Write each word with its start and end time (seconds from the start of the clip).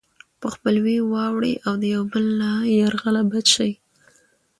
په 0.41 0.47
خپلوۍ 0.53 0.97
واوړي 1.11 1.53
او 1.67 1.73
د 1.81 1.83
يو 1.93 2.03
بل 2.11 2.25
له 2.41 2.51
يرغله 2.77 3.21
بچ 3.31 3.47
شي. 3.55 3.71